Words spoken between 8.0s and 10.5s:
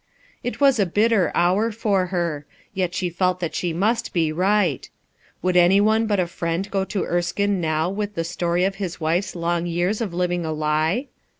the story of his wife's long years of living